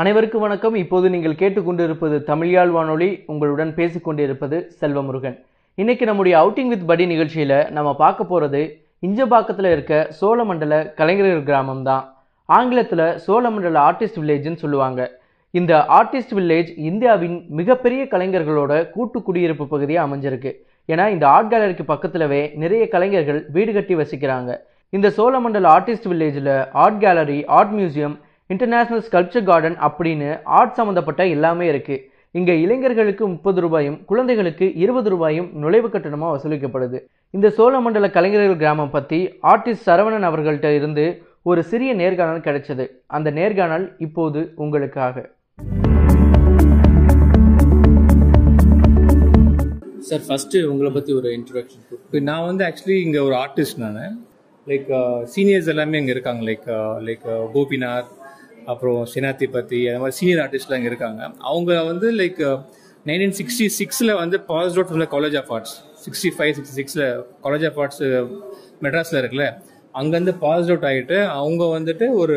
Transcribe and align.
அனைவருக்கும் 0.00 0.40
வணக்கம். 0.40 0.74
இப்போது 0.74 1.06
நீங்கள் 1.10 1.32
கேட்டுக்கொண்டிருப்பது 1.32 2.16
தமிழ்யாழ் 2.26 2.72
வானொலி 2.74 3.22
உங்களுடன் 3.26 3.70
பேசிக்கொண்டிருப்பது 3.76 4.56
செல்வமுருகன். 4.80 5.34
இன்னைக்கு 5.74 6.04
நம்முடைய 6.06 6.34
அவுட்டிங் 6.40 6.68
வித் 6.72 6.84
படி 6.86 7.06
நிகழ்ச்சியில் 7.06 7.70
நம்ம 7.70 7.94
பார்க்க 7.94 8.24
போகிறது 8.24 8.60
இஞ்சபாக்கத்தில் 9.06 9.68
இருக்க 9.70 10.10
சோழமண்டல 10.20 10.94
கலைஞர்கள் 11.00 11.42
கிராமம் 11.48 11.82
தான். 11.82 12.04
ஆங்கிலத்தில் 12.44 13.04
சோழமண்டல 13.26 13.80
ஆர்டிஸ்ட் 13.86 14.20
வில்லேஜ்னு 14.20 14.62
சொல்லுவாங்க. 14.62 15.00
இந்த 15.50 15.72
ஆர்டிஸ்ட் 15.98 16.36
வில்லேஜ் 16.38 16.70
இந்தியாவின் 16.90 17.44
மிகப்பெரிய 17.48 18.04
கலைஞர்களோட 18.04 18.90
கூட்டு 18.90 19.22
குடியிருப்பு 19.22 19.66
பகுதியாக 19.74 20.06
அமைஞ்சிருக்கு. 20.08 20.52
ஏன்னா 20.88 21.08
இந்த 21.16 21.28
ஆர்ட் 21.28 21.52
கேலரிக்கு 21.54 21.88
பக்கத்துலவே 21.92 22.42
நிறைய 22.64 22.88
கலைஞர்கள் 22.94 23.42
வீடு 23.58 23.72
கட்டி 23.72 23.96
வசிக்கிறாங்க. 24.02 24.60
இந்த 24.90 25.12
சோழமண்டல 25.18 25.74
ஆர்டிஸ்ட் 25.74 26.08
வில்லேஜில் 26.12 26.54
art 26.84 27.00
gallery 27.00 27.40
art 27.58 27.76
museum 27.80 28.16
international 28.52 29.02
sculpture 29.06 29.44
garden 29.48 29.74
அப்படின்னு 29.86 30.28
ஆர்ட் 30.58 30.76
சம்மந்தப்பட்ட 30.76 31.22
எல்லாமே 31.32 31.64
இருக்குது 31.70 32.04
இங்கே 32.38 32.54
இளைஞர்களுக்கு 32.62 33.24
முப்பது 33.32 33.58
ரூபாயும் 33.64 33.98
குழந்தைகளுக்கு 34.10 34.66
இருபது 34.82 35.08
ரூபாயும் 35.12 35.48
நுழைவு 35.62 35.88
கட்டணமாக 35.94 36.30
வசூலிக்கப்படுது. 36.34 36.98
இந்த 37.36 37.46
சோழமண்டல 37.56 38.08
கலைஞர்கள் 38.14 38.60
கிராமம் 38.62 38.92
பற்றி 38.94 39.18
ஆர்டிஸ்ட் 39.52 39.86
சரவணன் 39.88 40.26
அவர்கள்ட்ட 40.28 40.68
இருந்து 40.78 41.04
ஒரு 41.50 41.62
சிறிய 41.70 41.90
நேர்காணல் 42.00 42.44
கிடைச்சது. 42.46 42.86
அந்த 43.16 43.28
நேர்காணல் 43.38 43.86
இப்போது 44.06 44.40
உங்களுக்காக. 44.64 45.16
சார் 50.08 50.24
ஃபஸ்ட்டு 50.28 50.62
உங்களை 50.72 50.92
பற்றி 50.96 51.12
ஒரு 51.18 51.30
இன்ட்ரடக்ஷன் 51.38 51.84
இப்போ 52.04 52.20
நான் 52.30 52.46
வந்து 52.50 52.64
ஆக்சுவலி 52.68 52.98
இங்கே 53.06 53.20
ஒரு 53.28 53.36
ஆர்டிஸ்ட் 53.44 53.82
நான். 53.84 54.00
லைக் 54.66 54.88
சீனியர்ஸ் 55.34 55.70
எல்லாமே 55.74 56.00
இங்கே 56.02 56.14
இருக்காங்க. 56.16 56.42
லைக் 56.50 56.66
லைக் 57.08 57.26
கோபிநாத் 57.56 58.10
அப்புறம் 58.72 58.98
சினாத்தி 59.12 59.46
அந்த 59.90 60.00
மாதிரி 60.02 60.16
சீனியர் 60.20 60.42
ஆர்டிஸ்ட்லாம் 60.44 60.80
இங்கே 60.80 60.90
இருக்காங்க. 60.92 61.20
அவங்க 61.50 61.70
வந்து 61.90 62.08
லைக் 62.20 62.40
நைன்டீன் 63.08 63.36
சிக்ஸ்டி 63.40 63.66
சிக்ஸில் 63.78 64.12
வந்து 64.22 64.36
pass 64.50 64.74
out 64.76 64.90
from 64.90 65.10
college 65.14 65.36
of 65.40 65.50
arts 65.56 65.74
sixty 66.04 66.30
five 66.36 66.52
sixty 66.58 66.76
சிக்ஸில் 66.80 67.06
காலேஜ் 67.46 67.64
ஆஃப் 67.68 67.78
ஆர்ட்ஸ் 67.82 68.02
மெட்ராஸில் 68.84 69.20
இருக்குல்ல. 69.22 69.46
அங்கேருந்து 70.00 70.34
பாஸ் 70.44 70.68
அவுட் 70.72 70.86
ஆகிட்டு 70.90 71.16
அவங்க 71.38 71.62
வந்துட்டு 71.76 72.06
ஒரு 72.22 72.36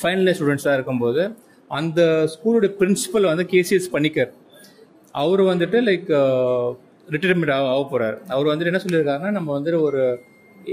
ஃபைனல் 0.00 0.26
இயர் 0.26 0.38
ஸ்டூடெண்ட்ஸாக 0.38 0.76
இருக்கும்போது 0.78 1.22
அந்த 1.70 2.00
ஸ்கூலோட 2.32 2.66
பிரின்சிபல் 2.80 3.30
வந்து 3.30 3.44
கேசிஎஸ் 3.52 3.92
பண்ணிக்கர் 3.94 4.32
அவர் 5.14 5.42
வந்துட்டு 5.52 5.78
லைக் 5.88 6.10
ரிட்டைர்மெண்ட் 7.14 7.52
uh, 7.52 7.56
ஆக 7.56 7.70
ஆக 7.72 7.82
போகிறார் 7.92 8.16
அவர் 8.34 8.50
வந்துட்டு 8.50 8.70
என்ன 8.70 8.80
சொல்லியிருக்காருன்னா 8.84 9.30
நம்ம 9.36 9.48
வந்துட்டு 9.56 9.78
ஒரு 9.86 10.00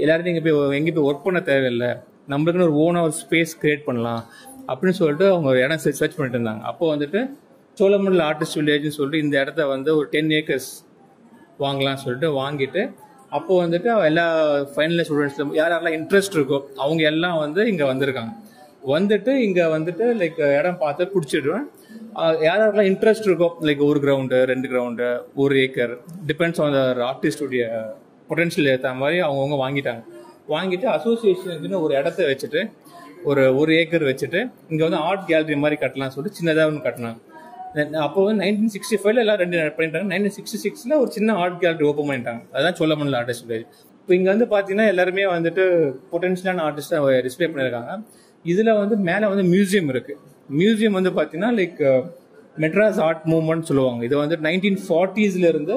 எல்லாரும் 0.02 0.30
இங்கே 0.32 0.42
போய் 0.44 0.76
எங்கேயும் 0.78 0.96
போய் 0.98 1.08
ஒர்க் 1.10 1.26
பண்ண 1.26 1.40
தேவையில்லை. 1.48 1.90
நம்மளுக்குன்னு 2.32 2.66
ஒரு 2.68 2.76
ஓனாக 2.84 3.06
ஒரு 3.08 3.14
ஸ்பேஸ் 3.22 3.52
கிரியேட் 3.62 3.86
பண்ணலாம். 3.88 4.22
அப்படின்னு 4.70 4.98
சொல்லிட்டு 5.00 5.26
அவங்க 5.34 5.50
இடம் 5.64 5.82
சர்ச் 5.84 6.16
பண்ணிட்டு 6.16 6.38
இருந்தாங்க. 6.38 6.62
அப்போ 6.70 6.84
வந்துட்டு 6.94 7.20
சோழமண்டல 7.78 8.24
ஆர்டிஸ்ட் 8.30 8.58
வில்லேஜ்னு 8.60 8.96
சொல்லிட்டு 8.96 9.24
இந்த 9.24 9.36
இடத்த 9.42 9.66
வந்து 9.74 9.90
ஒரு 9.98 10.06
டென் 10.14 10.32
ஏக்கர்ஸ் 10.40 10.70
வாங்கலாம்னு 11.64 12.02
சொல்லிட்டு 12.04 12.28
வாங்கிட்டு 12.42 12.82
அப்போ 13.36 13.52
வந்துட்டு 13.62 13.88
எல்லா 14.10 14.24
ஃபைனல் 14.74 15.04
ஸ்டூடெண்ட்ஸ் 15.06 15.58
யார் 15.58 15.72
யாரெல்லாம் 15.72 15.96
இன்ட்ரெஸ்ட் 15.98 16.36
இருக்கோ 16.38 16.58
அவங்க 16.84 17.02
எல்லாம் 17.10 17.36
வந்து 17.42 17.60
இங்கே 17.72 17.86
வந்திருக்காங்க. 17.90 18.32
வந்துட்டு 18.94 19.32
இங்கே 19.46 19.64
வந்துட்டு 19.74 20.04
லைக் 20.20 20.38
இடம் 20.58 20.78
பார்த்து 20.82 21.10
பிடிச்சிடுவேன். 21.14 21.66
யார் 22.46 22.60
யாரெல்லாம் 22.60 22.88
இன்ட்ரெஸ்ட் 22.92 23.26
இருக்கோ 23.28 23.48
லைக் 23.68 23.82
ஒரு 23.88 23.98
கிரவுண்டு 24.04 24.38
ரெண்டு 24.52 24.66
கிரவுண்டு 24.72 25.08
ஒரு 25.42 25.54
ஏக்கர் 25.64 25.92
டிபெண்ட்ஸ் 26.30 26.60
ஆன் 26.64 26.76
தர் 26.78 27.00
ஆர்டிஸ்டுடைய 27.10 27.64
பொட்டன்ஷியல் 28.30 28.70
ஏற்ற 28.72 28.92
மாதிரி 29.02 29.18
அவங்கவுங்க 29.26 29.58
வாங்கிட்டாங்க. 29.64 30.02
வாங்கிட்டு 30.54 30.86
அசோசியேஷனுக்குன்னு 30.96 31.82
ஒரு 31.86 31.94
இடத்த 32.00 32.20
வச்சுட்டு 32.30 32.62
ஒரு 33.28 33.42
ஒரு 33.60 33.70
ஏக்கர் 33.80 34.04
வச்சுட்டு 34.08 34.40
இங்கே 34.70 34.82
வந்து 34.86 35.00
ஆர்ட் 35.08 35.26
கேலரி 35.30 35.56
மாதிரி 35.64 35.76
கட்டலாம் 35.82 36.12
சொல்லிட்டு 36.14 36.38
சின்னதாக 36.38 36.70
ஒன்று 36.70 36.86
கட்டினாங்க. 36.86 37.18
அப்போ 38.06 38.20
வந்து 38.26 38.40
நைன்டீன் 38.42 38.72
சிக்ஸ்டி 38.74 38.96
ஃபைவ்ல 39.00 39.22
எல்லாம் 39.24 39.40
ரெண்டு 39.42 39.58
பண்ணிட்டாங்க. 39.76 40.06
நைன்டீன் 40.12 40.34
சிக்ஸ்டி 40.36 40.58
சிக்ஸ்ல 40.64 40.96
ஒரு 41.02 41.10
சின்ன 41.16 41.34
ஆர்ட் 41.42 41.58
கேலரி 41.62 41.86
ஓப்பன் 41.90 42.08
பண்ணிட்டாங்க. 42.10 42.42
அதான் 42.56 42.76
சோழமண்டல 42.80 43.18
ஆர்டிஸ்ட் 43.22 43.44
வில்லேஜ் 43.46 43.66
இப்போ 44.00 44.14
இங்கே 44.18 44.30
வந்து 44.34 44.46
பார்த்தீங்கன்னா 44.52 44.86
எல்லாருமே 44.92 45.26
வந்துட்டு 45.34 45.64
பொட்டன்ஷியலான 46.12 46.62
ஆர்டிஸ்டாக 46.68 47.20
டிஸ்பிளே 47.26 47.48
பண்ணியிருக்காங்க 47.50 47.92
இதில் 48.44 48.72
வந்து 48.82 48.96
மேலே 49.10 49.26
வந்து 49.32 49.44
மியூசியம் 49.54 49.90
இருக்கு. 49.94 50.14
மியூசியம் 50.60 50.96
வந்து 50.98 51.12
பார்த்தீங்கன்னா 51.18 51.52
லைக் 51.60 51.80
மெட்ராஸ் 52.64 53.00
ஆர்ட் 53.06 53.24
மூவ்மெண்ட் 53.32 53.68
சொல்லுவாங்க. 53.70 54.00
இது 54.08 54.16
வந்து 54.22 54.36
நைன்டீன் 54.48 54.80
ஃபார்ட்டிஸ்ல 54.86 55.46
இருந்து 55.52 55.76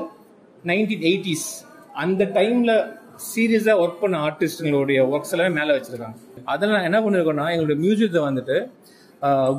நைன்டீன் 0.72 1.06
எயிட்டிஸ் 1.10 1.48
அந்த 2.04 2.24
டைம்ல 2.38 2.72
சீரியஸாக 3.32 3.82
ஒர்க் 3.84 4.02
பண்ண 4.04 4.18
ஆர்டிஸ்டுங்களுடைய 4.28 5.00
ஒர்க்ஸ் 5.14 5.34
எல்லாமே 5.36 5.52
மேலே 5.60 5.72
வச்சிருக்காங்க. 5.76 6.18
அதில் 6.54 6.74
நான் 6.76 6.88
என்ன 6.90 7.00
பண்ணிருக்கோம்னா 7.06 7.48
எங்களுடைய 7.54 7.78
மியூசியத்தை 7.84 8.22
வந்துட்டு 8.30 8.58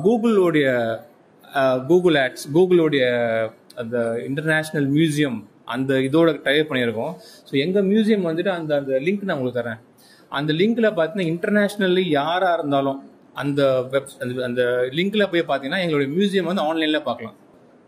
கூகுளோடைய 0.05 0.67
கூகுள் 1.89 2.17
ஆட்ஸ் 2.23 2.45
கூகுளோடைய 2.55 3.05
அந்த 3.81 3.97
இன்டர்நேஷ்னல் 4.27 4.87
மியூசியம் 4.95 5.37
அந்த 5.75 5.91
இதோட 6.07 6.29
டைப் 6.47 6.69
பண்ணியிருக்கோம். 6.69 7.13
ஸோ 7.47 7.53
எங்கள் 7.63 7.87
மியூசியம் 7.91 8.27
வந்துட்டு 8.29 8.51
அந்த 8.57 8.71
அந்த 8.81 8.99
லிங்க் 9.05 9.25
நான் 9.29 9.37
உங்களுக்கு 9.39 9.61
தரேன் 9.61 9.79
அந்த 10.31 10.51
லிங்க்ல 10.59 10.87
பார்த்தீங்கன்னா 10.97 11.31
இன்டர்நேஷ்னல்லி 11.33 12.03
யாராக 12.19 12.57
இருந்தாலும் 12.59 12.99
அந்த 13.43 13.61
வெப் 13.93 14.11
அந்த 14.47 14.61
லிங்க்ல 14.97 15.23
போய் 15.31 15.49
பார்த்தீங்கன்னா 15.49 15.81
எங்களுடைய 15.85 16.09
மியூசியம் 16.15 16.49
வந்து 16.51 16.65
ஆன்லைன்ல 16.69 17.01
பார்க்கலாம் 17.09 17.35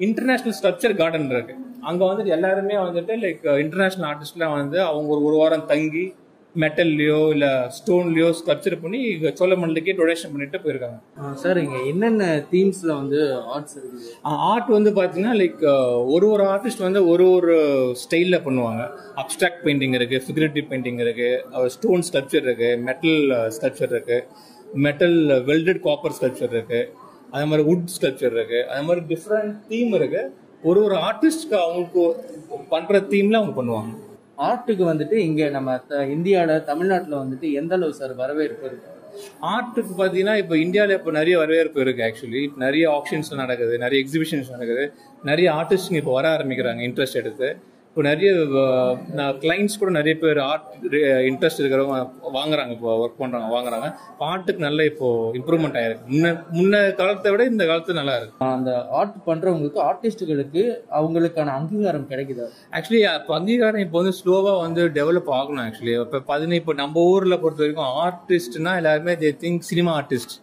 இன்டர்நேஷனல் 0.06 0.56
ஸ்ட்ரக்சர் 0.60 0.94
கார்டன் 1.02 1.34
இருக்கு. 1.36 1.54
அங்கே 1.90 2.04
வந்துட்டு 2.10 2.36
எல்லாருமே 2.38 2.78
வந்துட்டு 2.86 3.14
லைக் 3.26 3.44
இன்டர்நேஷனல் 3.64 4.08
ஆர்டிஸ்ட்லாம் 4.12 4.56
வந்து 4.62 4.80
அவங்க 4.92 5.10
ஒரு 5.16 5.24
ஒரு 5.30 5.38
வாரம் 5.42 5.68
தங்கி 5.74 6.06
மெட்டல்லையோ 6.62 7.18
இல்லை 7.34 7.50
ஸ்டோன்லையோ 7.78 8.28
ஸ்கல்ப்சர் 8.38 8.76
பண்ணி 8.84 9.00
சோழமண்டலுக்கே 9.40 9.94
டொனேஷன் 10.00 10.32
பண்ணிட்டு 10.34 10.62
போயிருக்காங்க. 10.64 11.00
சார் 11.42 11.58
இங்கே 11.64 11.80
என்னென்ன 11.92 12.30
தீம்ஸில் 12.54 12.94
வந்து 13.02 13.20
ஆர்ட்ஸ் 13.56 13.76
இருக்குது? 13.80 14.14
ஆர்ட் 14.52 14.70
வந்து 14.78 14.92
பார்த்தீங்கன்னா 14.98 15.36
லைக் 15.42 15.62
ஒரு 16.16 16.28
ஒரு 16.36 16.46
ஆர்டிஸ்ட் 16.54 16.86
வந்து 16.88 17.02
ஒரு 17.14 17.26
ஒரு 17.38 17.58
ஸ்டைலில் 18.04 18.44
பண்ணுவாங்க. 18.48 18.84
அப்ட்ராக்ட் 19.24 19.62
பெயிண்டிங் 19.66 19.98
இருக்கு 20.00 20.20
ஃபிகரேட்டிவ் 20.28 20.68
பெயிண்டிங் 20.72 21.02
இருக்கு 21.06 21.30
ஸ்டோன் 21.76 22.06
ஸ்கல்ப்சர் 22.10 22.48
இருக்கு 22.48 22.72
மெட்டல் 22.90 23.20
ஸ்கல்ப்சர் 23.58 23.94
இருக்கு 23.96 24.20
மெட்டல் 24.88 25.20
வெல்டட் 25.52 25.84
காப்பர் 25.88 26.16
ஸ்கல்ப்சர் 26.20 26.56
இருக்கு. 26.58 26.82
அதே 27.34 27.46
மாதிரி 27.52 27.64
வுட் 27.70 27.94
ஸ்கல்ப்சர் 27.96 28.36
இருக்கு. 28.38 28.60
அதே 28.72 28.82
மாதிரி 28.88 29.02
டிஃப்ரெண்ட் 29.14 29.54
தீம் 29.72 29.94
இருக்கு. 30.00 30.22
ஒரு 30.70 30.80
ஒரு 30.88 30.96
ஆர்டிஸ்ட்க்கு 31.08 31.58
அவங்களுக்கு 31.64 32.04
பண்ற 32.74 33.00
தீம்ல 33.14 33.40
அவங்க 33.40 33.56
பண்ணுவாங்க. 33.60 33.94
ஆர்ட்டுக்கு 34.50 34.84
வந்துட்டு 34.92 35.16
இங்கே 35.28 35.46
நம்ம 35.56 35.80
இந்தியாவில் 36.16 36.66
தமிழ்நாட்டில் 36.72 37.22
வந்துட்டு 37.24 37.48
எந்த 37.62 37.74
அளவு 37.78 37.98
சார் 38.00 38.14
வரவேற்பு 38.24 38.66
இருக்கு? 38.70 38.92
ஆர்ட்டுக்கு 39.54 39.94
பார்த்தீங்கன்னா 40.00 40.36
இப்போ 40.42 40.56
இந்தியாவில் 40.64 40.96
இப்போ 40.98 41.12
நிறைய 41.20 41.36
வரவேற்பு 41.44 41.80
இருக்கு 41.86 42.04
ஆக்சுவலி 42.08 42.42
நிறைய 42.64 42.86
ஆப்ஷன்ஸ் 42.98 43.32
நடக்குது 43.42 43.74
நிறைய 43.86 44.00
எக்ஸிபிஷன்ஸ் 44.04 44.52
நடக்குது. 44.56 44.84
நிறைய 45.30 45.48
ஆர்டிஸ்ட்ங்க 45.60 46.02
இப்போ 46.04 46.14
வர 46.20 46.28
ஆரம்பிக்கிறாங்க 46.38 46.82
இன்ட்ரெஸ்ட் 46.90 47.20
எடுத்து. 47.24 47.50
இப்போ 47.98 48.08
நிறைய 48.10 48.32
கிளைண்ட்ஸ் 49.44 49.78
கூட 49.82 49.92
நிறைய 49.98 50.16
பேர் 50.24 50.40
ஆர்ட் 50.50 50.66
இன்ட்ரெஸ்ட் 51.30 51.62
இருக்கிறவங்க 51.62 51.96
வாங்குறாங்க 52.36 52.72
இப்போ 52.76 52.90
ஒர்க் 53.04 53.16
பண்றாங்க 53.22 53.48
வாங்குறாங்க. 53.54 53.88
ஆர்ட்டுக்கு 54.28 54.62
நல்ல 54.66 54.84
இப்போ 54.90 55.08
இம்ப்ரூவ்மெண்ட் 55.40 55.78
ஆயிருக்கு. 55.80 56.04
முன்ன 56.12 56.34
முன்ன 56.58 56.82
காலத்தை 57.00 57.32
விட 57.34 57.44
இந்த 57.54 57.66
காலத்து 57.70 57.98
நல்லா 58.00 58.16
இருக்கு. 58.20 58.38
அந்த 58.58 58.72
ஆர்ட் 59.00 59.18
பண்றவங்களுக்கு 59.30 59.82
ஆர்டிஸ்டுகளுக்கு 59.88 60.64
அவங்களுக்கான 61.00 61.56
அங்கீகாரம் 61.60 62.08
கிடைக்குதா? 62.12 62.48
ஆக்சுவலி 62.80 63.02
இப்போ 63.18 63.36
அங்கீகாரம் 63.40 63.84
இப்போ 63.86 64.00
வந்து 64.02 64.16
ஸ்லோவா 64.22 64.54
வந்து 64.66 64.84
டெவலப் 65.00 65.32
ஆகணும் 65.40 65.66
ஆக்சுவலி 65.68 65.96
இப்போ 66.00 66.22
பதினெட்டு 66.32 66.62
இப்போ 66.64 66.76
நம்ம 66.84 67.08
ஊர்ல 67.16 67.38
பொறுத்த 67.46 67.66
வரைக்கும் 67.66 67.98
ஆர்டிஸ்ட்னா 68.06 68.74
எல்லாருமே 68.82 69.16
they 69.24 69.32
think 69.46 69.70
cinema 69.72 69.94
artist 70.02 70.36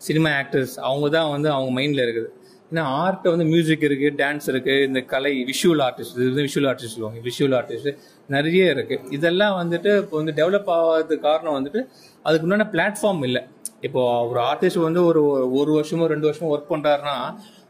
cinema 0.00 0.30
actors 0.42 0.76
அவங்க 0.88 1.08
தான் 1.16 1.32
வந்து 1.32 1.50
அவங்க 1.54 1.72
மைண்ட்ல 1.80 2.04
இருக்குது. 2.06 2.30
ஏன்னா 2.70 2.82
ஆர்ட்டை 3.04 3.28
வந்து 3.34 3.46
மியூசிக் 3.52 3.84
இருக்கு 3.86 4.08
டான்ஸ் 4.20 4.46
இருக்கு 4.52 4.74
இந்த 4.88 5.00
கலை 5.12 5.32
விஷுவல் 5.50 5.82
ஆர்டிஸ்ட் 5.86 6.18
இது 6.24 6.42
விஷுவல் 6.48 6.68
ஆர்டிஸ்ட் 6.70 6.94
சொல்லுவாங்க 6.96 7.20
விஷுவல் 7.28 7.54
ஆர்டிஸ்ட் 7.58 7.88
நிறைய 8.34 8.66
இருக்கு. 8.74 8.96
இதெல்லாம் 9.16 9.54
வந்துட்டு 9.60 9.92
இப்போ 10.02 10.16
வந்து 10.20 10.34
டெவலப் 10.40 10.70
ஆகாததுக்கு 10.76 11.24
காரணம் 11.28 11.56
வந்துட்டு 11.58 11.80
அதுக்கு 12.26 12.46
உண்டான 12.48 12.66
பிளாட்ஃபார்ம் 12.74 13.24
இல்லை. 13.28 13.42
இப்போ 13.88 14.02
ஒரு 14.30 14.40
ஆர்டிஸ்ட் 14.50 14.80
வந்து 14.88 15.02
ஒரு 15.10 15.22
ஒரு 15.60 15.70
வருஷமோ 15.78 16.06
ரெண்டு 16.14 16.28
வருஷமோ 16.28 16.52
ஒர்க் 16.54 16.72
பண்ணுறாருன்னா 16.74 17.16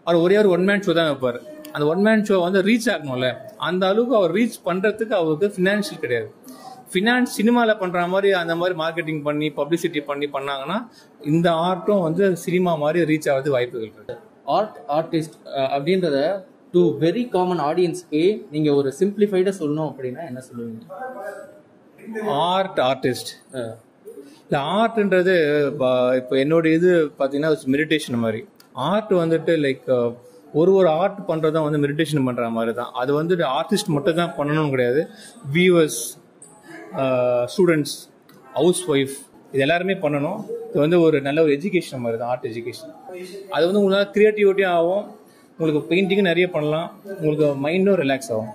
அவர் 0.06 0.22
ஒரே 0.26 0.36
ஒரு 0.42 0.50
ஒன் 0.56 0.66
மேன் 0.68 0.84
ஷோ 0.86 0.94
தான் 1.00 1.10
வைப்பார். 1.10 1.40
அந்த 1.74 1.84
ஒன் 1.92 2.04
மேன் 2.06 2.24
ஷோ 2.28 2.36
வந்து 2.46 2.60
ரீச் 2.68 2.88
ஆகணும்ல. 2.94 3.28
அந்த 3.68 3.82
அளவுக்கு 3.90 4.16
அவர் 4.20 4.32
ரீச் 4.38 4.56
பண்ணுறதுக்கு 4.68 5.14
அவருக்கு 5.20 5.48
ஃபினான்ஷியல் 5.56 6.02
கிடையாது. 6.04 6.30
ஃபினான்ஸ் 6.92 7.36
சினிமாவில் 7.38 7.80
பண்ணுற 7.82 8.00
மாதிரி 8.14 8.30
அந்த 8.40 8.54
மாதிரி 8.60 8.74
மார்க்கெட்டிங் 8.80 9.20
பண்ணி 9.26 9.48
பப்ளிசிட்டி 9.58 10.00
பண்ணி 10.08 10.28
பண்ணாங்கன்னா 10.36 10.78
இந்த 11.32 11.48
ஆர்ட்டும் 11.68 12.02
வந்து 12.06 12.24
சினிமா 12.44 12.74
மாதிரி 12.82 13.08
ரீச் 13.10 13.28
ஆகிறது 13.32 13.54
வாய்ப்புகள் 13.56 13.86
இருக்குது 13.86 14.16
ஆர்ட் 14.56 14.78
ஆர்டிஸ்ட் 14.98 15.36
அப்படின்றத 15.74 16.18
டு 16.74 16.82
வெரி 17.04 17.24
காமன் 17.34 17.62
ஆடியன்ஸ்க்கு 17.68 18.22
நீங்கள் 18.54 18.76
ஒரு 18.80 18.88
சிம்பிளிஃபைடாக 19.00 19.54
சொல்லணும் 19.60 19.88
அப்படின்னா 19.90 20.22
என்ன 20.30 20.40
சொல்லுவீங்க? 20.48 20.82
ஆர்ட் 22.54 22.80
ஆர்டிஸ்ட் 22.90 23.30
இல்லை 24.46 24.60
ஆர்ட்ன்றது 24.78 25.34
இப்போ 26.20 26.34
என்னோட 26.44 26.66
இது 26.78 26.90
பார்த்தீங்கன்னா 27.18 27.50
மெடிடேஷன் 27.74 28.22
மாதிரி. 28.24 28.40
ஆர்ட் 28.90 29.12
வந்துட்டு 29.22 29.52
லைக் 29.64 29.88
ஒரு 30.60 30.70
ஒரு 30.78 30.88
ஆர்ட் 31.00 31.20
பண்ணுறதும் 31.28 31.66
வந்து 31.66 31.80
மெடிடேஷன் 31.84 32.24
பண்ணுற 32.28 32.46
மாதிரி 32.56 32.72
தான் 32.78 32.92
அது 33.00 33.10
வந்துட்டு 33.20 33.44
ஆர்டிஸ்ட் 33.58 33.92
மட்டும் 33.96 34.20
தான் 34.20 34.32
பண்ணணும்னு 34.38 34.72
கிடையாது. 34.74 35.02
வியூவர்ஸ் 35.56 36.00
ஸ்டூடெண்ட்ஸ் 37.54 37.96
ஹவுஸ் 38.58 38.82
ஒய்ஃப் 38.94 39.16
இது 39.54 39.62
எல்லாருமே 39.64 39.94
பண்ணணும். 40.02 40.40
இது 40.68 40.78
வந்து 40.82 40.98
ஒரு 41.04 41.16
நல்ல 41.26 41.38
ஒரு 41.44 41.52
எஜுகேஷன் 41.56 42.02
மாதிரி 42.02 42.18
தான் 42.18 42.30
ஆர்ட் 42.32 42.46
எஜுகேஷன் 42.50 42.92
அது 43.54 43.62
வந்து 43.68 43.80
உங்களுக்கு 43.80 44.12
கிரியேட்டிவிட்டியும் 44.16 44.74
ஆகும். 44.78 45.04
உங்களுக்கு 45.56 45.80
பெயிண்டிங்கும் 45.88 46.28
நிறைய 46.30 46.46
பண்ணலாம். 46.52 46.88
உங்களுக்கு 47.16 47.48
மைண்டும் 47.64 47.98
ரிலாக்ஸ் 48.02 48.30
ஆகும். 48.34 48.52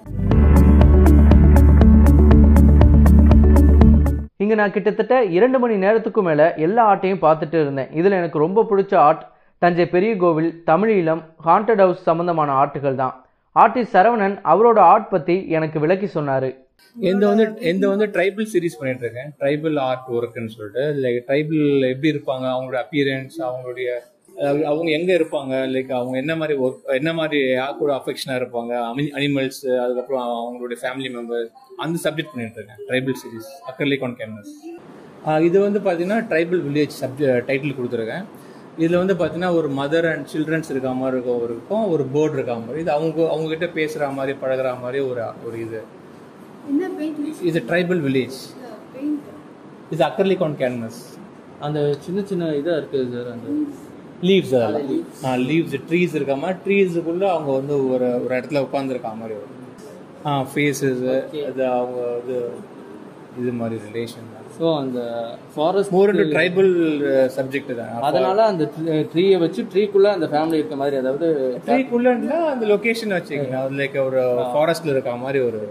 இங்கே 4.44 4.56
நான் 4.62 4.74
கிட்டத்தட்ட 4.75 5.15
இரண்டு 5.38 5.59
மணி 5.63 5.75
நேரத்துக்கும் 5.86 6.27
மேலே 6.30 6.47
எல்லா 6.65 6.81
ஆர்ட்டையும் 6.92 7.24
பார்த்துட்டு 7.27 7.57
இருந்தேன். 7.65 7.92
இதில் 8.00 8.19
எனக்கு 8.21 8.44
ரொம்ப 8.45 8.65
பிடிச்ச 8.71 8.95
ஆர்ட் 9.07 9.24
தஞ்சை 9.63 9.88
பெரிய 9.95 10.13
கோவில் 10.24 10.51
தமிழீழம் 10.71 11.24
ஹாண்டட் 11.47 11.83
ஹவுஸ் 11.86 12.06
சம்மந்தமான 12.09 12.53
ஆர்ட்டுகள் 12.62 13.01
தான். 13.03 13.15
ஆர்டிஸ்ட் 13.63 13.95
சரவணன் 13.97 14.38
அவரோட 14.53 14.80
ஆர்ட் 14.94 15.12
பற்றி 15.15 15.36
எனக்கு 15.57 15.77
விளக்கி 15.86 16.09
சொன்னார். 16.18 16.50
எந்த 16.95 17.24
வந்து 17.27 17.45
எந்த 17.60 17.86
வந்து 17.88 18.06
ட்ரைபிள் 18.06 18.50
சீரிஸ் 18.51 18.77
பண்ணிட்டு 18.80 19.04
இருக்கேன் 19.06 19.31
ட்ரைபிள் 19.39 19.77
ஆர்ட் 19.77 20.10
ஒர்க்குன்னு 20.18 20.54
சொல்லிட்டு 20.56 20.83
லைக் 21.04 21.18
ட்ரைபிள் 21.30 21.63
எப்படி 21.94 22.12
இருப்பாங்க 22.13 22.45
அவங்களோட 22.54 22.77
அப்பியரன்ஸ் 22.86 23.38
அவங்களுடைய 23.50 23.89
அவங்க 24.69 24.89
எங்க 24.92 25.12
இருப்பாங்க 25.13 25.54
லைக் 25.74 25.92
அவங்க 25.92 26.16
என்ன 26.18 26.33
மாதிரி 26.36 26.56
ஒர்க் 26.60 26.95
என்ன 27.00 27.13
மாதிரி 27.13 27.38
யார் 27.51 27.77
கூட 27.77 27.92
அஃபெக்ஷனா 28.00 28.36
இருப்பாங்க 28.42 28.72
அனிமல்ஸ் 29.19 29.62
அதுக்கப்புறம் 29.83 30.24
அவங்களுடைய 30.39 30.77
ஃபேமிலி 30.83 31.12
மெம்பர்ஸ் 31.18 31.51
அந்த 31.86 32.00
சப்ஜெக்ட் 32.06 32.33
பண்ணிட்டு 32.33 32.60
இருக்கேன் 32.60 32.81
tribal 32.89 33.18
series 33.21 33.51
acrylic 33.71 34.06
on 34.07 34.18
canvas 34.21 34.54
இது 35.48 35.57
வந்து 35.60 35.80
பார்த்தீங்கன்னா 35.86 36.19
ட்ரைபிள் 36.31 36.60
வில்லேஜ் 36.66 36.95
சப்ஜெக்ட் 37.04 37.48
டைட்டில் 37.50 37.78
கொடுத்துருக்கேன். 37.78 38.25
இதில் 38.78 39.00
வந்து 39.01 39.13
பார்த்தீங்கன்னா 39.13 39.54
ஒரு 39.60 39.69
மதர் 39.80 40.07
அண்ட் 40.12 40.25
சில்ட்ரன்ஸ் 40.31 40.71
இருக்க 40.74 40.89
மாதிரி 41.01 41.18
இருக்கும் 41.18 41.86
ஒரு 41.94 42.04
போர்டு 42.13 42.36
இருக்க 42.38 42.56
மாதிரி. 42.63 42.81
இது 42.83 42.92
அவங்க 42.92 43.21
அவங்ககிட்ட 43.33 43.68
பேசுகிற 43.78 44.10
மாதிரி 44.18 44.33
பழகிற 44.44 44.71
மாதிரி 44.81 45.00
ஒரு 45.10 45.24
ஒரு 45.48 45.57
இது. 45.68 45.81
பெயிண்ட் 47.00 47.44
இது 47.50 47.62
ட்ரைபிள் 47.71 48.01
வில்லேஜ் 48.07 48.39
இது 49.95 50.03
அக்கர்லிக் 50.09 50.45
ஆன் 50.47 50.57
கேன்வஸ் 50.63 51.01
அந்த 51.65 51.80
சின்ன 52.06 52.19
சின்ன 52.30 52.51
இதாக 52.59 52.80
இருக்குது 52.81 53.12
சார் 53.15 53.30
அந்த 53.36 53.47
லீவ்ஸ் 54.30 54.53
அதெல்லாம் 54.57 55.42
லீவ்ஸ் 55.50 55.75
ட்ரீஸ் 55.89 56.15
இருக்க 56.18 56.36
மாதிரி 56.44 56.57
ட்ரீஸுக்குள்ள 56.65 57.25
அவங்க 57.33 57.51
வந்து 57.59 57.75
ஒரு 57.94 58.07
ஒரு 58.24 58.33
இடத்துல 58.38 58.62
உட்காந்துருக்க 58.68 59.12
மாதிரி 59.21 59.36
வரும். 59.39 59.51
ஆ 60.27 60.31
ஃபேஸஸ் 60.51 61.03
அது 61.50 61.63
அவங்க 61.80 62.00
இது 62.21 62.38
இது 63.42 63.51
மாதிரி 63.59 63.77
ரிலேஷன் 63.88 64.27
தான். 64.33 64.45
ஸோ 64.57 64.65
அந்த 64.81 65.00
forest 65.53 65.94
more 65.95 66.12
into 66.12 66.25
tribal 66.36 66.69
subject 67.38 67.74
தான். 67.80 67.89
அதனால 68.09 68.38
அந்த 68.51 68.65
ட்ரீயை 69.13 69.38
வச்சு 69.44 69.63
ட்ரீக்குள்ள 69.74 70.09
அந்த 70.18 70.27
ஃபேமிலி 70.33 70.59
இருக்க 70.62 70.77
மாதிரி 70.81 70.97
அதாவது 71.01 71.27
ட்ரீக்குள்ளா 71.68 72.13
அந்த 72.53 72.65
லொகேஷன் 72.74 73.15
வச்சுக்கோங்க. 73.18 73.57
அது 73.63 73.80
லைக் 73.81 73.97
ஒரு 74.09 74.21
ஃபாரஸ்ட்ல 74.53 74.94
இருக்க 74.95 75.18
மாதிரி 75.25 75.42
ஒரு 75.50 75.62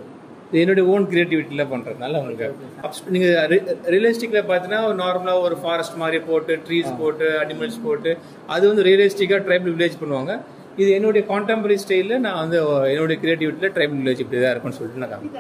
என்னுடைய 0.53 0.89
ஓன் 0.89 1.05
கிரியேட்டிவிட்டியில 1.05 1.63
பண்றதுனால 1.71 2.19
உங்களுக்கு 2.19 2.55
abs- 2.83 3.09
நீங்க 3.09 3.47
ரியலிஸ்டிக்ல 3.87 4.43
பார்த்தீங்கன்னா 4.43 4.95
நார்மலா 4.95 5.41
ஒரு 5.41 5.57
ஃபாரஸ்ட் 5.57 5.95
மாதிரி 5.95 6.19
போட்டு 6.19 6.61
ட்ரீஸ் 6.69 6.99
போட்டு 6.99 7.39
அனிமல்ஸ் 7.41 7.83
போட்டு 7.85 8.19
அது 8.47 8.69
வந்து 8.69 8.83
ரியலிஸ்டிக்கா 8.83 9.39
ட்ரைபல் 9.47 9.73
வில்லேஜ் 9.75 10.01
பண்ணுவாங்க. 10.01 10.41
இது 10.77 10.91
என்னுடைய 10.91 11.27
கான்டெம்பரரி 11.29 11.79
ஸ்டைலில் 11.85 12.19
நான் 12.19 12.35
வந்து 12.35 12.57
என்னுடைய 12.91 13.23
கிரியேட்டிவிட்டியில 13.23 13.71
ட்ரைபல் 13.75 13.99
வில்லேஜ் 14.01 14.19
இப்படி 14.19 14.43
தான் 14.43 14.51
இருக்கும்னு 14.51 14.77
சொல்லிட்டு 14.77 15.03
நான் 15.05 15.31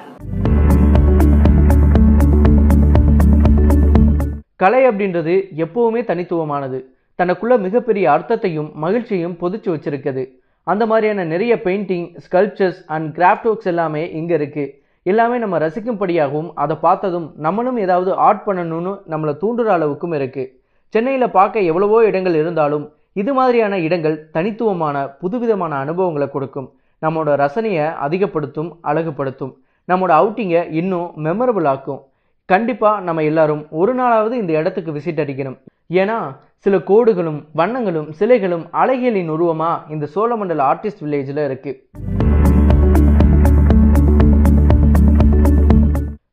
கலை 4.57 4.87
அப்படின்றது 4.87 5.51
எப்பவுமே 5.57 6.05
தனித்துவமானது. 6.05 6.79
தனக்குள்ள 7.19 7.61
மிகப்பெரிய 7.61 8.11
அர்த்தத்தையும் 8.11 8.73
மகிழ்ச்சியும் 8.75 9.39
பொதிச்சு 9.41 9.69
வச்சிருக்குது 9.75 10.25
அந்த 10.67 10.87
மாதிரியான 10.87 11.25
நிறைய 11.25 11.61
painting 11.65 12.17
sculptures 12.27 12.83
and 12.87 13.19
craft 13.19 13.47
works 13.47 13.67
எல்லாமே 13.67 14.11
இங்கே 14.11 14.35
இருக்கு. 14.35 14.84
எல்லாமே 15.07 15.37
நம்ம 15.39 15.57
ரசிக்கும்படியாகவும் 15.59 16.51
அதை 16.63 16.75
பார்த்ததும் 16.85 17.27
நம்மளும் 17.47 17.79
ஏதாவது 17.85 18.11
ஆர்ட் 18.27 18.45
பண்ணணும்னு 18.47 18.93
நம்மளை 19.13 19.33
தூண்டுற 19.43 19.69
அளவுக்கும் 19.77 20.15
இருக்குது 20.19 20.51
சென்னையில் 20.95 21.35
பார்க்க 21.39 21.69
எவ்வளவோ 21.71 21.99
இடங்கள் 22.11 22.37
இருந்தாலும் 22.43 22.87
இது 23.23 23.33
மாதிரியான 23.35 23.75
இடங்கள் 23.87 24.17
தனித்துவமான 24.37 24.97
புதுவிதமான 25.21 25.73
அனுபவங்களை 25.85 26.29
கொடுக்கும். 26.31 26.69
நம்மளோட 27.03 27.35
ரசனையை 27.43 27.87
அதிகப்படுத்தும் 28.07 28.71
அழகுபடுத்தும். 28.91 29.53
நம்மளோட 29.89 30.13
அவுட்டிங்கை 30.21 30.63
இன்னும் 30.81 31.09
மெமரபிள் 31.27 31.69
ஆக்கும். 31.75 32.01
கண்டிப்பாக 32.49 33.05
நம்ம 33.09 33.23
எல்லாரும் 33.31 33.63
ஒரு 33.81 33.95
நாளாவது 34.01 34.35
இந்த 34.43 34.53
இடத்துக்கு 34.61 34.97
விசிட் 34.97 35.23
அடிக்கணும். 35.25 35.59
ஏன்னா 36.01 36.19
சில 36.67 36.77
கோடுகளும் 36.91 37.41
வண்ணங்களும் 37.61 38.11
சிலைகளும் 38.21 38.67
அழகியலின் 38.83 39.33
உருவமாக 39.37 39.93
இந்த 39.97 40.09
சோழமண்டல 40.17 40.67
ஆர்டிஸ்ட் 40.73 41.05
வில்லேஜில் 41.07 41.47
இருக்குது 41.49 42.24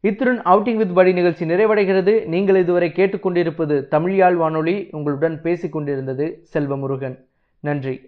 இத்துடன் 0.02 0.42
அவுட்டிங் 0.42 0.76
வித் 0.76 0.96
படி 0.96 1.14
நிகழ்ச்சி 1.14 1.46
நிறைவடைகிறது. 1.46 2.26
நீங்கள் 2.26 2.56
இதுவரை 2.56 2.92
கேட்டுக்கொண்டிருப்பது 2.96 3.88
தமிழ்யாழ் 3.92 4.34
வானொலி 4.34 4.88
உங்களுடன் 4.92 5.42
பேசிக் 5.42 5.72
கொண்டிருந்தது 5.72 6.46
செல்வமுருகன். 6.54 7.18
நன்றி. 7.60 8.08